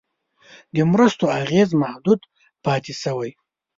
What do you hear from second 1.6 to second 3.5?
محدود پاتې شوی.